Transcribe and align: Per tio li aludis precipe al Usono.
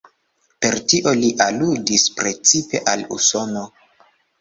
Per 0.65 0.77
tio 0.93 1.13
li 1.19 1.29
aludis 1.47 2.07
precipe 2.19 2.85
al 2.97 3.09
Usono. 3.21 3.71